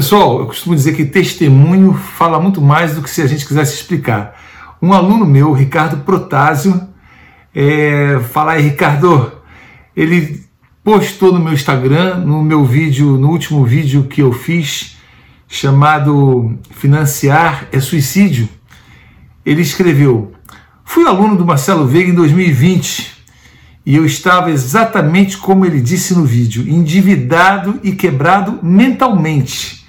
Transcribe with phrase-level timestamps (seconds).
[0.00, 3.74] Pessoal, eu costumo dizer que testemunho fala muito mais do que se a gente quisesse
[3.74, 4.34] explicar.
[4.80, 6.88] Um aluno meu, Ricardo Protásio,
[7.54, 9.30] é, fala aí, Ricardo,
[9.94, 10.42] ele
[10.82, 14.96] postou no meu Instagram, no meu vídeo, no último vídeo que eu fiz,
[15.46, 18.48] chamado Financiar é Suicídio.
[19.44, 20.32] Ele escreveu:
[20.82, 23.18] Fui aluno do Marcelo Veiga em 2020
[23.84, 29.79] e eu estava exatamente como ele disse no vídeo, endividado e quebrado mentalmente.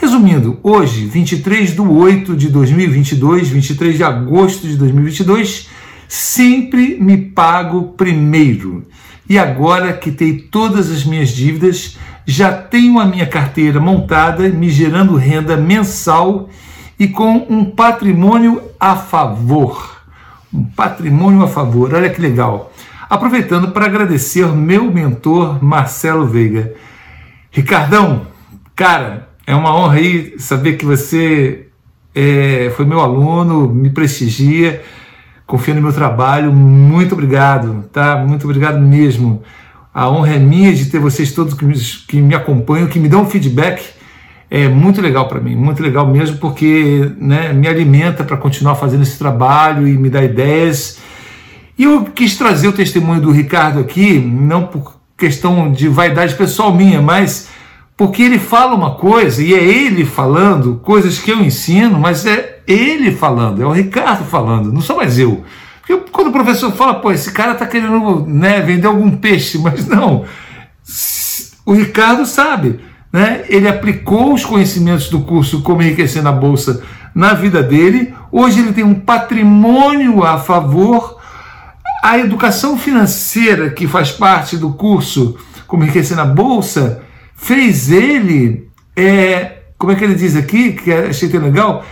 [0.00, 5.68] Resumindo, hoje, 23 de 8 de 2022, 23 de agosto de 2022,
[6.08, 8.86] sempre me pago primeiro.
[9.28, 15.16] E agora quitei todas as minhas dívidas, já tenho a minha carteira montada, me gerando
[15.16, 16.48] renda mensal
[16.98, 20.00] e com um patrimônio a favor.
[20.50, 22.72] Um patrimônio a favor, olha que legal.
[23.10, 26.72] Aproveitando para agradecer meu mentor Marcelo Veiga.
[27.50, 28.28] Ricardão,
[28.74, 31.66] cara, é uma honra aí saber que você
[32.14, 34.80] é, foi meu aluno, me prestigia,
[35.44, 36.52] confia no meu trabalho.
[36.52, 38.16] Muito obrigado, tá?
[38.16, 39.42] Muito obrigado mesmo.
[39.92, 43.08] A honra é minha de ter vocês todos que me, que me acompanham, que me
[43.08, 43.82] dão feedback.
[44.48, 49.02] É muito legal para mim, muito legal mesmo, porque né, me alimenta para continuar fazendo
[49.02, 50.98] esse trabalho e me dá ideias.
[51.76, 56.72] E eu quis trazer o testemunho do Ricardo aqui, não por questão de vaidade pessoal
[56.72, 57.48] minha, mas
[58.00, 62.60] porque ele fala uma coisa e é ele falando coisas que eu ensino, mas é
[62.66, 65.44] ele falando, é o Ricardo falando, não sou mais eu.
[65.86, 69.86] Porque quando o professor fala, pô, esse cara está querendo né, vender algum peixe, mas
[69.86, 70.24] não.
[71.66, 72.80] O Ricardo sabe,
[73.12, 73.44] né?
[73.50, 76.82] Ele aplicou os conhecimentos do curso Como Enriquecer na Bolsa
[77.14, 78.14] na vida dele.
[78.32, 81.20] Hoje ele tem um patrimônio a favor.
[82.02, 87.02] A educação financeira que faz parte do curso Como Enriquecer na Bolsa
[87.40, 91.84] fez ele, é, como é que ele diz aqui, que achei tão legal,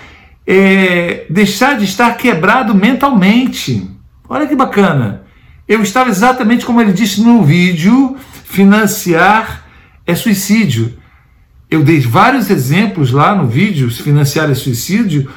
[0.47, 3.91] é, deixar de estar quebrado mentalmente.
[4.29, 5.23] Olha que bacana.
[5.67, 9.65] Eu estava exatamente como ele disse no vídeo: financiar
[10.07, 10.97] é suicídio.
[11.71, 15.31] Eu dei vários exemplos lá no vídeo: financiar é suicídio.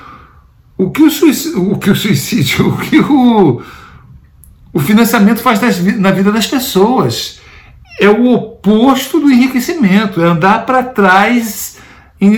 [0.78, 3.62] O que o suicídio, o, que o, suicídio, o, que o,
[4.74, 5.62] o financiamento faz
[5.98, 7.41] na vida das pessoas
[8.02, 11.78] é o oposto do enriquecimento, é andar para trás
[12.20, 12.34] em,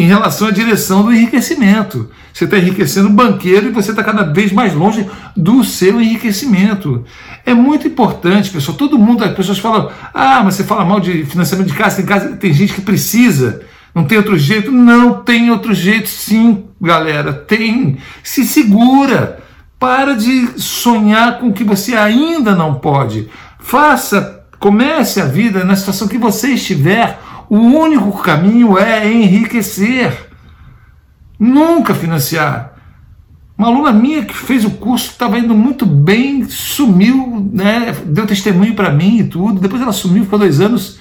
[0.00, 2.08] em, relação à direção do enriquecimento.
[2.32, 7.04] Você está enriquecendo o banqueiro e você está cada vez mais longe do seu enriquecimento.
[7.44, 8.78] É muito importante, pessoal.
[8.78, 12.06] Todo mundo, as pessoas falam, ah, mas você fala mal de financiamento de casa, tem
[12.06, 13.62] casa, tem gente que precisa.
[13.92, 14.70] Não tem outro jeito?
[14.70, 17.32] Não tem outro jeito, sim, galera.
[17.32, 17.98] Tem.
[18.22, 19.40] Se segura.
[19.80, 23.28] Para de sonhar com o que você ainda não pode.
[23.58, 27.18] Faça Comece a vida na situação que você estiver.
[27.48, 30.28] O único caminho é enriquecer,
[31.38, 32.74] nunca financiar.
[33.56, 38.74] Uma aluna minha que fez o curso, estava indo muito bem, sumiu, né, deu testemunho
[38.74, 39.60] para mim e tudo.
[39.60, 40.98] Depois ela sumiu, ficou dois anos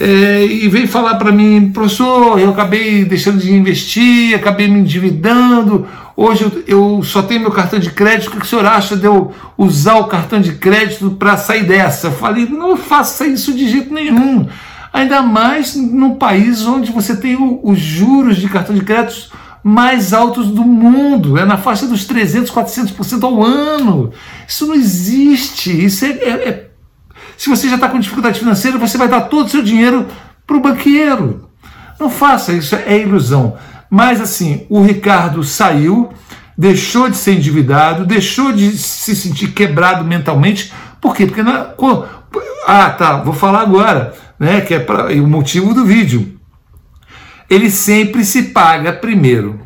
[0.00, 5.88] é, e veio falar para mim, professor, eu acabei deixando de investir, acabei me endividando,
[6.16, 9.32] hoje eu, só tenho meu cartão de crédito, o que o senhor acha de eu
[9.56, 12.06] usar o cartão de crédito para sair dessa?
[12.06, 14.46] Eu falei, não faça isso de jeito nenhum,
[14.92, 20.12] ainda mais num país onde você tem o, os juros de cartão de crédito mais
[20.12, 24.12] altos do mundo, é na faixa dos 300, 400% ao ano.
[24.46, 26.67] Isso não existe, isso é, é, é
[27.38, 30.08] se você já está com dificuldade financeira, você vai dar todo o seu dinheiro
[30.44, 31.48] para o banqueiro.
[31.98, 33.56] Não faça isso, é ilusão.
[33.88, 36.12] Mas assim, o Ricardo saiu,
[36.56, 40.72] deixou de ser endividado, deixou de se sentir quebrado mentalmente.
[41.00, 41.26] Por quê?
[41.26, 41.74] Porque na,
[42.66, 44.60] ah, tá, vou falar agora, né?
[44.60, 46.40] Que é pra, o motivo do vídeo.
[47.48, 49.60] Ele sempre se paga primeiro.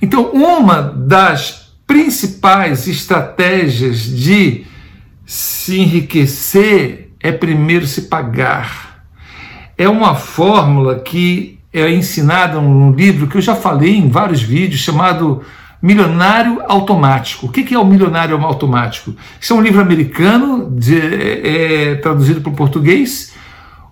[0.00, 4.64] Então, uma das principais estratégias de
[5.26, 9.04] se enriquecer é primeiro se pagar.
[9.76, 14.80] É uma fórmula que é ensinada num livro que eu já falei em vários vídeos,
[14.80, 15.42] chamado
[15.82, 17.46] Milionário Automático.
[17.46, 19.14] O que é o Milionário Automático?
[19.40, 23.32] Isso é um livro americano, de, é, traduzido para o português,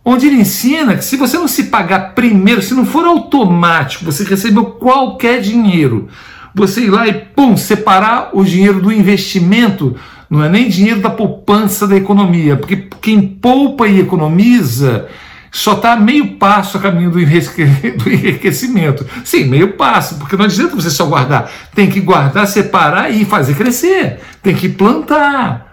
[0.05, 4.25] onde ele ensina que se você não se pagar primeiro, se não for automático, você
[4.25, 6.09] recebeu qualquer dinheiro,
[6.55, 9.97] você ir lá e, pum, separar o dinheiro do investimento
[10.31, 15.09] não é nem dinheiro da poupança da economia, porque quem poupa e economiza
[15.51, 19.07] só está meio passo a caminho do enriquecimento.
[19.25, 21.51] Sim, meio passo, porque não adianta você só guardar.
[21.75, 24.21] Tem que guardar, separar e fazer crescer.
[24.43, 25.67] Tem que plantar.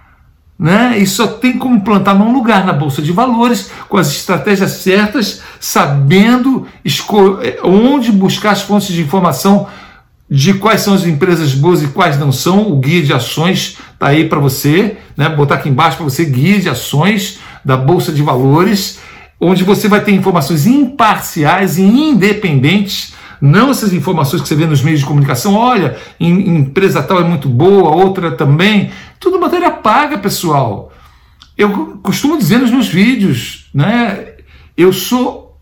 [0.57, 0.97] né?
[0.97, 5.41] E só tem como plantar num lugar na bolsa de valores, com as estratégias certas,
[5.59, 6.65] sabendo
[7.63, 9.67] onde buscar as fontes de informação
[10.29, 12.71] de quais são as empresas boas e quais não são.
[12.71, 15.27] O guia de ações está aí para você, né?
[15.27, 18.99] Botar aqui embaixo para você guia de ações da bolsa de valores,
[19.41, 24.81] onde você vai ter informações imparciais e independentes não essas informações que você vê nos
[24.81, 28.91] meios de comunicação, olha, empresa tal é muito boa, outra também.
[29.19, 30.91] Tudo matéria paga, pessoal.
[31.57, 34.33] Eu costumo dizer nos meus vídeos, né?
[34.75, 35.57] Eu sou,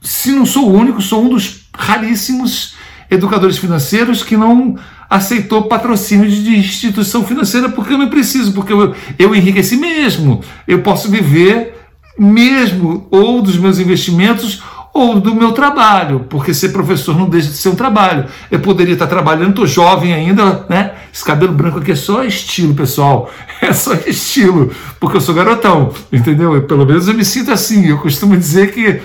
[0.00, 2.74] se não sou o único, sou um dos raríssimos
[3.10, 4.76] educadores financeiros que não
[5.12, 10.40] aceitou patrocínio de instituição financeira porque eu não preciso, porque eu, eu enriqueci mesmo.
[10.66, 11.74] Eu posso viver
[12.18, 14.62] mesmo ou dos meus investimentos
[14.94, 18.26] ou do meu trabalho, porque ser professor não deixa de ser um trabalho.
[18.50, 20.92] Eu poderia estar trabalhando, estou jovem ainda, né?
[21.12, 23.30] Esse cabelo branco aqui é só estilo, pessoal.
[23.62, 26.52] É só estilo, porque eu sou garotão, entendeu?
[26.52, 27.86] Eu, pelo menos eu me sinto assim.
[27.86, 29.00] Eu costumo dizer que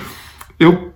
[0.60, 0.87] eu,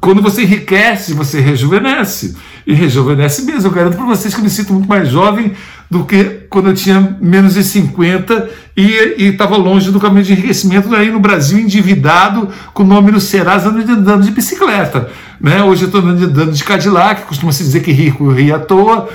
[0.00, 2.36] quando você enriquece, você rejuvenesce.
[2.66, 3.68] E rejuvenesce mesmo.
[3.68, 5.52] Eu garanto para vocês que eu me sinto muito mais jovem
[5.90, 10.92] do que quando eu tinha menos de 50 e estava longe do caminho de enriquecimento,
[10.94, 15.10] aí no Brasil endividado, com o nome no Serasa, andando de bicicleta.
[15.38, 15.62] Né?
[15.62, 19.10] Hoje eu estou andando de Cadillac, costuma se dizer que rico ri à toa,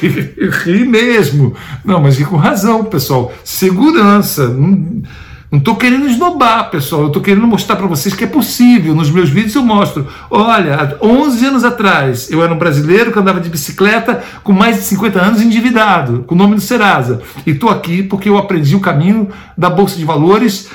[0.64, 1.54] ri mesmo.
[1.82, 3.32] Não, mas ri com razão, pessoal.
[3.42, 4.48] Segurança.
[4.48, 5.02] Não
[5.50, 7.02] não estou querendo esnobar, pessoal.
[7.02, 8.94] Eu estou querendo mostrar para vocês que é possível.
[8.94, 10.06] Nos meus vídeos eu mostro.
[10.30, 14.82] Olha, 11 anos atrás, eu era um brasileiro que andava de bicicleta com mais de
[14.82, 17.22] 50 anos endividado, com o nome do Serasa.
[17.46, 20.70] E estou aqui porque eu aprendi o caminho da Bolsa de Valores,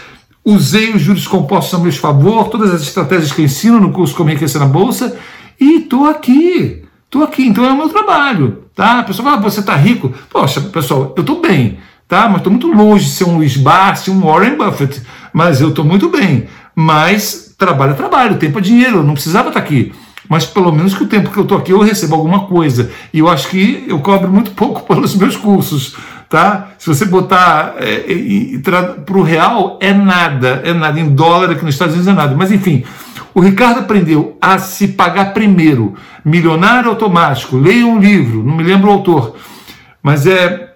[0.45, 4.15] usei os juros compostos a meu favor, todas as estratégias que eu ensino no curso
[4.15, 5.17] Como Enriquecer na Bolsa,
[5.59, 6.83] e estou aqui.
[7.05, 8.65] Estou aqui, então é o meu trabalho.
[8.75, 8.99] Tá?
[8.99, 10.13] A pessoa fala, ah, você está rico?
[10.29, 12.27] Poxa, pessoal, eu estou bem tá?
[12.27, 15.01] Mas estou muito longe de ser um Luiz Barsi, um Warren Buffett,
[15.31, 16.47] mas eu estou muito bem.
[16.75, 19.93] Mas trabalho é trabalho, tempo é dinheiro, eu não precisava estar aqui.
[20.27, 22.91] Mas pelo menos que o tempo que eu estou aqui eu recebo alguma coisa.
[23.13, 25.95] E eu acho que eu cobro muito pouco pelos meus cursos.
[26.27, 26.69] Tá?
[26.77, 28.03] Se você botar é,
[29.03, 30.99] para o real, é nada, é nada.
[30.99, 32.35] Em dólar aqui nos Estados Unidos é nada.
[32.35, 32.83] Mas enfim,
[33.33, 35.95] o Ricardo aprendeu a se pagar primeiro.
[36.23, 37.57] Milionário automático.
[37.57, 39.35] Leia um livro, não me lembro o autor.
[40.03, 40.68] Mas é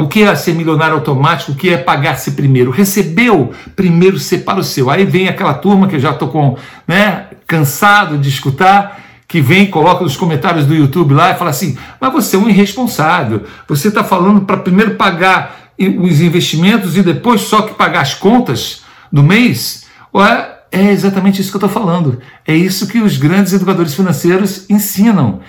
[0.00, 1.52] o que é ser milionário automático?
[1.52, 2.70] O que é pagar-se primeiro?
[2.70, 4.90] Recebeu, primeiro separa o seu.
[4.90, 6.56] Aí vem aquela turma que eu já estou com,
[6.86, 11.76] né, cansado de escutar, que vem, coloca nos comentários do YouTube lá e fala assim:
[12.00, 13.44] mas você é um irresponsável.
[13.68, 18.82] Você está falando para primeiro pagar os investimentos e depois só que pagar as contas
[19.10, 19.86] do mês?
[20.14, 22.20] Ué, é exatamente isso que eu estou falando.
[22.46, 25.40] É isso que os grandes educadores financeiros ensinam.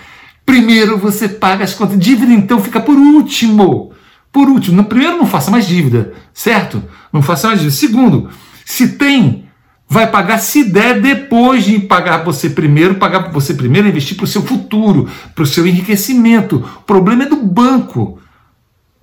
[0.44, 1.98] Primeiro você paga as contas.
[1.98, 3.91] Dívida então fica por último.
[4.32, 6.82] Por último, no primeiro, não faça mais dívida, certo?
[7.12, 7.76] Não faça mais dívida.
[7.76, 8.30] Segundo,
[8.64, 9.44] se tem,
[9.86, 14.28] vai pagar se der depois de pagar você primeiro, pagar você primeiro, investir para o
[14.28, 16.56] seu futuro, para o seu enriquecimento.
[16.78, 18.18] O problema é do banco.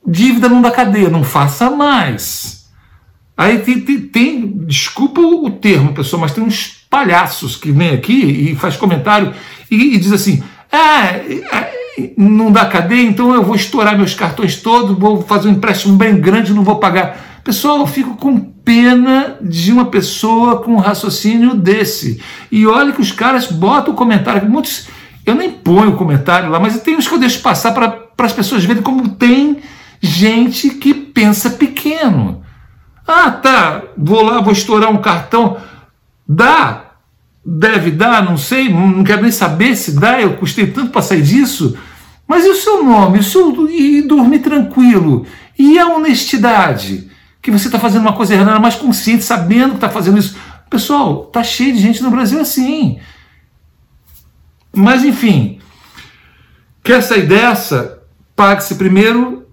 [0.05, 2.67] Dívida não dá cadeia, não faça mais.
[3.37, 8.51] Aí tem, tem, tem, desculpa o termo, pessoal, mas tem uns palhaços que vêm aqui
[8.51, 9.31] e faz comentário
[9.69, 11.11] e, e diz assim: ah,
[12.18, 16.19] não dá cadeia, então eu vou estourar meus cartões todos, vou fazer um empréstimo bem
[16.19, 17.42] grande, não vou pagar.
[17.44, 22.22] Pessoal, eu fico com pena de uma pessoa com um raciocínio desse.
[22.51, 24.88] E olha que os caras botam o comentário, muitos.
[25.25, 28.34] Eu nem ponho o comentário lá, mas tem uns que eu deixo passar para as
[28.34, 29.58] pessoas verem como tem
[30.01, 32.44] gente que pensa pequeno.
[33.08, 35.58] Ah, tá, vou lá, vou estourar um cartão.
[36.27, 36.88] Dá,
[37.46, 41.22] deve dar, não sei, não quero nem saber se dá, eu custei tanto para sair
[41.22, 41.77] disso.
[42.27, 43.19] Mas e o seu nome?
[43.19, 45.25] O seu, e dormir tranquilo?
[45.58, 47.10] E a honestidade?
[47.41, 50.38] Que você está fazendo uma coisa errada, mais consciente, sabendo que está fazendo isso.
[50.69, 53.00] Pessoal, tá cheio de gente no Brasil assim.
[54.72, 55.60] Mas enfim,
[56.84, 58.03] quer sair dessa?
[58.36, 59.48] Pague-se primeiro,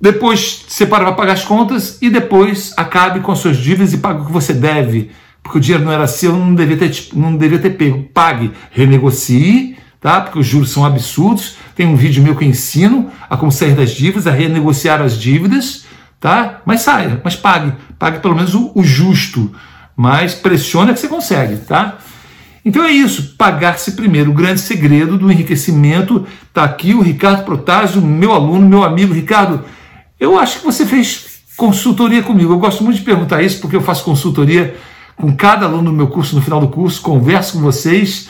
[0.00, 4.20] depois separa para pagar as contas e depois acabe com as suas dívidas e pague
[4.20, 5.10] o que você deve
[5.46, 8.02] porque o dinheiro não era seu, não devia ter, não devia ter pego.
[8.12, 10.20] Pague, renegocie, tá?
[10.20, 11.56] porque os juros são absurdos.
[11.74, 15.18] Tem um vídeo meu que eu ensino a como sair das dívidas, a renegociar as
[15.18, 15.86] dívidas,
[16.18, 16.60] tá?
[16.66, 17.72] mas saia, mas pague.
[17.96, 19.52] Pague pelo menos o, o justo,
[19.96, 21.58] mas pressione que você consegue.
[21.58, 21.98] Tá?
[22.64, 24.32] Então é isso, pagar-se primeiro.
[24.32, 26.92] O grande segredo do enriquecimento está aqui.
[26.92, 29.14] O Ricardo Protásio, meu aluno, meu amigo.
[29.14, 29.64] Ricardo,
[30.18, 32.52] eu acho que você fez consultoria comigo.
[32.52, 34.74] Eu gosto muito de perguntar isso porque eu faço consultoria
[35.16, 38.28] com cada aluno do meu curso no final do curso, converso com vocês,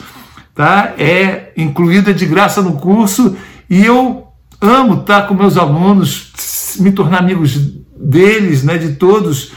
[0.55, 0.93] tá?
[0.97, 3.35] É incluída de graça no curso
[3.69, 4.27] e eu
[4.61, 6.31] amo estar com meus alunos,
[6.79, 7.57] me tornar amigos
[7.95, 9.51] deles, né, de todos.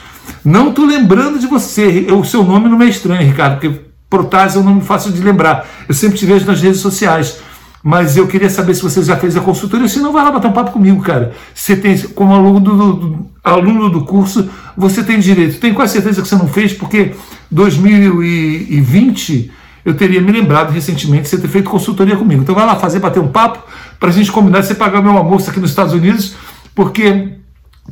[0.45, 2.07] Não estou lembrando de você.
[2.11, 5.67] O seu nome não é estranho, Ricardo, porque Protásio é um nome fácil de lembrar.
[5.89, 7.39] Eu sempre te vejo nas redes sociais.
[7.83, 9.89] Mas eu queria saber se você já fez a consultoria.
[9.89, 11.33] Se não, vai lá bater um papo comigo, cara.
[11.55, 15.59] Você tem, como aluno do, do, aluno do curso, você tem direito.
[15.59, 17.15] Tenho quase certeza que você não fez, porque
[17.51, 19.51] 2020
[19.83, 22.43] eu teria me lembrado recentemente de você ter feito consultoria comigo.
[22.43, 23.67] Então vai lá fazer, bater um papo,
[23.99, 26.35] para a gente combinar você pagar meu almoço aqui nos Estados Unidos,
[26.75, 27.31] porque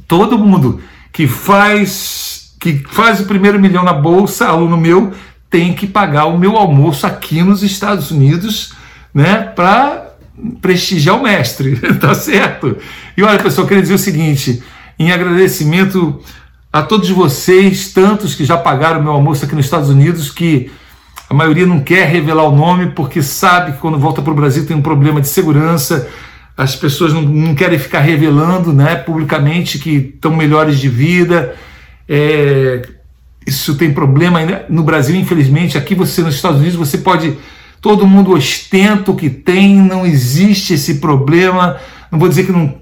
[0.07, 5.15] todo mundo que faz, que faz o primeiro milhão na bolsa, aluno meu,
[5.49, 8.77] tem que pagar o meu almoço aqui nos Estados Unidos
[9.13, 10.15] né, para
[10.61, 12.77] prestigiar o mestre, tá certo?
[13.17, 14.63] E olha, pessoal, queria dizer o seguinte,
[14.99, 16.21] em agradecimento
[16.73, 20.71] a todos vocês, tantos que já pagaram meu almoço aqui nos Estados Unidos, que
[21.29, 24.67] a maioria não quer revelar o nome porque sabe que quando volta para o Brasil
[24.67, 26.09] tem um problema de segurança,
[26.57, 31.55] as pessoas não, não querem ficar revelando né, publicamente que estão melhores de vida.
[32.09, 32.83] É,
[33.47, 35.79] isso tem problema no Brasil, infelizmente.
[35.79, 37.37] Aqui você, nos Estados Unidos, você pode
[37.81, 41.77] todo mundo ostenta o que tem, não existe esse problema.
[42.11, 42.75] Não vou dizer que não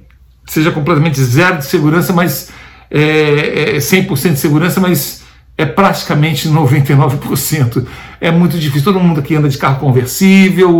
[0.47, 2.51] seja completamente zero de segurança, mas
[2.91, 5.25] é, é 100% de segurança, mas
[5.59, 7.87] é praticamente 99%.
[8.21, 8.85] É muito difícil.
[8.85, 10.71] Todo mundo aqui anda de carro conversível,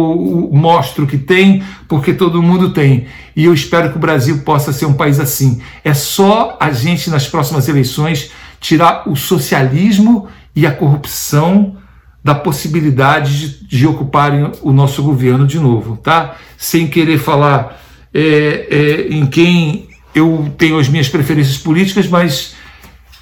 [0.53, 3.07] mostra o que tem, porque todo mundo tem.
[3.35, 5.61] E eu espero que o Brasil possa ser um país assim.
[5.83, 8.31] É só a gente, nas próximas eleições,
[8.61, 11.77] tirar o socialismo e a corrupção
[12.27, 16.35] da possibilidade de, de ocuparem o nosso governo de novo, tá?
[16.59, 17.81] Sem querer falar
[18.13, 22.57] é, é, em quem eu tenho as minhas preferências políticas, mas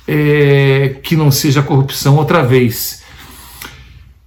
[0.08, 3.04] é, que não seja corrupção outra vez.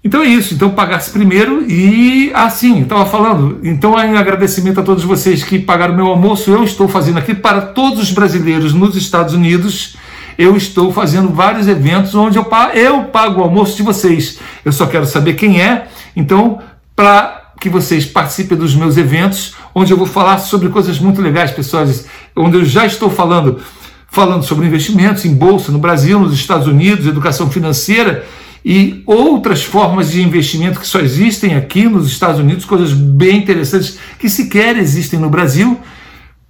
[0.04, 3.60] Então é isso, então pagasse primeiro e assim, estava falando.
[3.64, 7.62] Então, em agradecimento a todos vocês que pagaram meu almoço, eu estou fazendo aqui para
[7.62, 9.98] todos os brasileiros nos Estados Unidos
[10.38, 14.40] eu estou fazendo vários eventos onde eu pago, eu pago o almoço de vocês.
[14.64, 15.88] Eu só quero saber quem é.
[16.16, 16.60] Então,
[16.96, 21.52] para que vocês participem dos meus eventos, onde eu vou falar sobre coisas muito legais,
[21.52, 23.60] pessoas, onde eu já estou falando,
[24.08, 28.26] falando sobre investimentos em bolsa no Brasil, nos Estados Unidos, educação financeira
[28.64, 33.98] e outras formas de investimento que só existem aqui nos Estados Unidos, coisas bem interessantes
[34.20, 35.80] que sequer existem no Brasil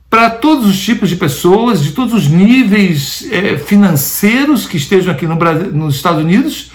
[0.09, 5.27] para todos os tipos de pessoas, de todos os níveis é, financeiros que estejam aqui
[5.27, 6.71] no Brasil, nos Estados Unidos,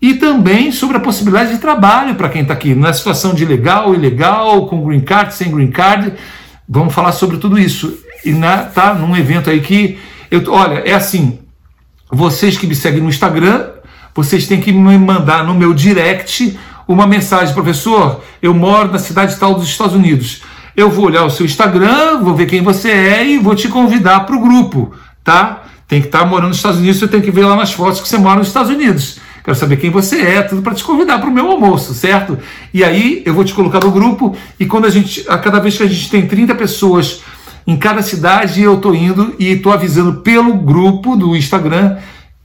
[0.00, 3.94] e também sobre a possibilidade de trabalho para quem está aqui, na situação de legal,
[3.94, 6.12] ilegal, com green card, sem green card.
[6.68, 7.98] Vamos falar sobre tudo isso.
[8.24, 9.98] E na, tá num evento aí que
[10.30, 11.38] eu, olha, é assim,
[12.12, 13.68] vocês que me seguem no Instagram,
[14.14, 19.36] vocês têm que me mandar no meu direct uma mensagem, professor, eu moro na cidade
[19.36, 20.42] tal dos Estados Unidos
[20.76, 24.20] eu vou olhar o seu Instagram, vou ver quem você é e vou te convidar
[24.20, 24.92] para o grupo,
[25.24, 25.62] tá?
[25.88, 28.00] Tem que estar tá morando nos Estados Unidos, você tem que ver lá nas fotos
[28.00, 29.18] que você mora nos Estados Unidos.
[29.42, 32.36] Quero saber quem você é, tudo para te convidar para o meu almoço, certo?
[32.74, 35.76] E aí eu vou te colocar no grupo e quando a gente, a cada vez
[35.76, 37.22] que a gente tem 30 pessoas
[37.66, 41.96] em cada cidade, eu estou indo e estou avisando pelo grupo do Instagram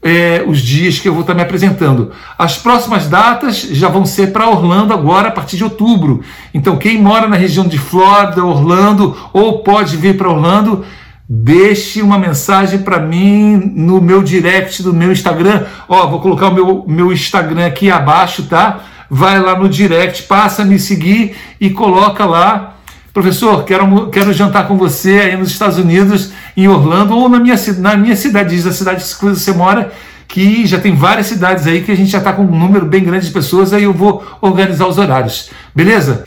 [0.03, 2.11] é, os dias que eu vou estar me apresentando.
[2.37, 6.21] As próximas datas já vão ser para Orlando agora a partir de outubro.
[6.53, 10.83] Então, quem mora na região de Flórida, Orlando, ou pode vir para Orlando,
[11.29, 15.65] deixe uma mensagem para mim no meu direct do meu Instagram.
[15.87, 18.81] Ó, vou colocar o meu, meu Instagram aqui abaixo, tá?
[19.09, 22.75] Vai lá no direct, passa a me seguir e coloca lá
[23.13, 27.55] Professor, quero, quero jantar com você aí nos Estados Unidos, em Orlando, ou na minha,
[27.79, 29.91] na minha cidade, diz a cidade que você mora,
[30.27, 33.03] que já tem várias cidades aí que a gente já está com um número bem
[33.03, 35.49] grande de pessoas, aí eu vou organizar os horários.
[35.75, 36.25] Beleza?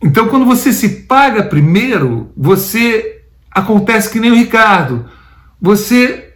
[0.00, 5.06] Então, quando você se paga primeiro, você acontece que nem o Ricardo.
[5.60, 6.34] Você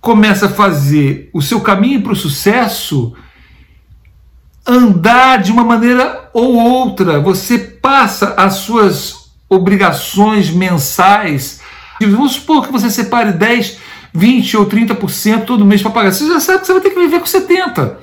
[0.00, 3.14] começa a fazer o seu caminho para o sucesso
[4.66, 7.20] andar de uma maneira ou outra.
[7.20, 11.60] Você passa as suas obrigações mensais.
[12.00, 13.78] Vamos supor que você separe 10,
[14.14, 16.12] 20 ou 30% todo mês para pagar.
[16.12, 17.98] Você já sabe que você vai ter que viver com 70.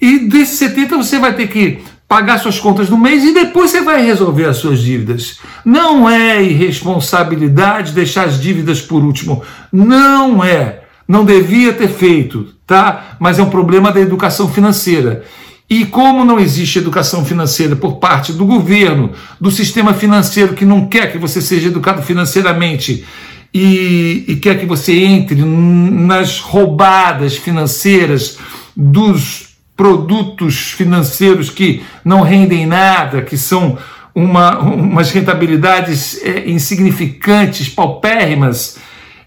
[0.00, 3.82] E desses 70 você vai ter que pagar suas contas no mês e depois você
[3.82, 5.40] vai resolver as suas dívidas.
[5.64, 9.42] Não é irresponsabilidade deixar as dívidas por último.
[9.72, 10.84] Não é.
[11.06, 13.16] Não devia ter feito, tá?
[13.18, 15.24] Mas é um problema da educação financeira.
[15.70, 20.86] E como não existe educação financeira por parte do governo, do sistema financeiro que não
[20.86, 23.04] quer que você seja educado financeiramente
[23.52, 28.38] e, e quer que você entre nas roubadas financeiras
[28.74, 33.78] dos produtos financeiros que não rendem nada, que são
[34.14, 38.78] uma, umas rentabilidades é, insignificantes, paupérrimas,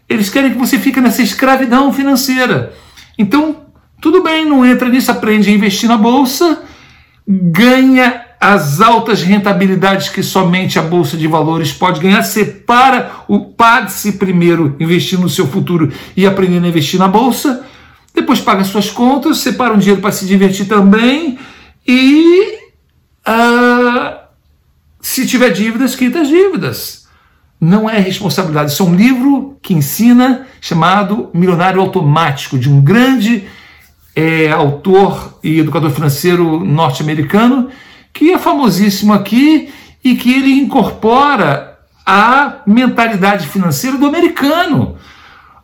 [0.09, 2.73] Eles querem que você fique nessa escravidão financeira.
[3.17, 3.60] Então,
[4.01, 6.63] tudo bem, não entra nisso, aprende a investir na bolsa,
[7.27, 14.13] ganha as altas rentabilidades que somente a bolsa de valores pode ganhar, separa o pague-se
[14.13, 17.63] primeiro investir no seu futuro e aprendendo a investir na bolsa,
[18.15, 21.37] depois paga suas contas, separa um dinheiro para se divertir também
[21.87, 22.57] e
[23.27, 24.17] uh,
[24.99, 27.07] se tiver dívidas, quita as dívidas.
[27.59, 28.71] Não é responsabilidade.
[28.71, 33.47] Isso é um livro que ensina chamado Milionário Automático, de um grande
[34.15, 37.69] é, autor e educador financeiro norte-americano
[38.13, 39.71] que é famosíssimo aqui
[40.03, 44.97] e que ele incorpora a mentalidade financeira do americano.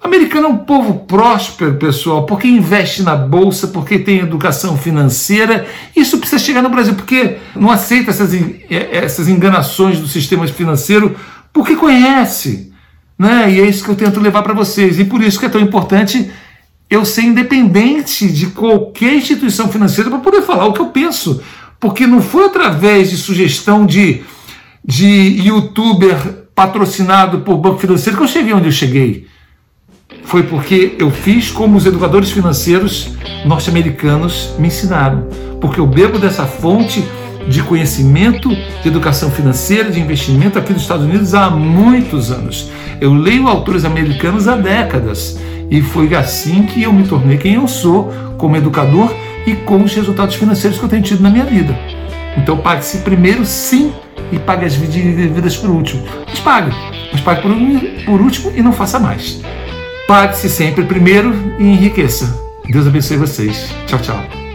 [0.02, 5.66] O americano é um povo próspero, pessoal, porque investe na bolsa, porque tem educação financeira.
[5.96, 8.32] Isso precisa chegar no Brasil, porque não aceita essas,
[8.70, 11.16] essas enganações do sistema financeiro,
[11.52, 12.72] porque conhece.
[13.18, 13.52] Né?
[13.52, 15.00] E é isso que eu tento levar para vocês.
[15.00, 16.32] E por isso que é tão importante
[16.90, 21.42] eu ser independente de qualquer instituição financeira para poder falar o que eu penso
[21.80, 24.22] porque não foi através de sugestão de,
[24.84, 26.18] de youtuber
[26.56, 29.28] patrocinado por banco financeiro que eu cheguei onde eu cheguei.
[30.24, 33.12] Foi porque eu fiz como os educadores financeiros
[33.46, 35.28] norte-americanos me ensinaram.
[35.62, 37.04] Porque eu bebo dessa fonte
[37.48, 42.70] de conhecimento de educação financeira, de investimento aqui dos Estados Unidos há muitos anos.
[43.00, 45.38] Eu leio autores americanos há décadas.
[45.70, 49.14] E foi assim que eu me tornei quem eu sou como educador
[49.46, 51.78] e com os resultados financeiros que eu tenho tido na minha vida.
[52.38, 53.94] Então pague-se primeiro, sim,
[54.32, 56.04] e pague as dívidas por último.
[56.28, 56.72] Mas pague,
[57.12, 57.52] mas pague por,
[58.06, 59.42] por último e não faça mais.
[60.08, 62.40] Pague-se sempre primeiro e enriqueça.
[62.70, 63.74] Deus abençoe vocês.
[63.88, 64.47] Tchau, tchau.